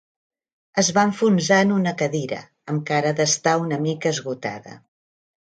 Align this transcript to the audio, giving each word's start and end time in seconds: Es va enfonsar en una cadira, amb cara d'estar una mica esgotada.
Es 0.81 0.87
va 0.95 1.03
enfonsar 1.09 1.59
en 1.65 1.73
una 1.75 1.93
cadira, 1.99 2.39
amb 2.73 2.81
cara 2.89 3.13
d'estar 3.21 3.55
una 3.67 3.81
mica 3.85 4.13
esgotada. 4.19 4.77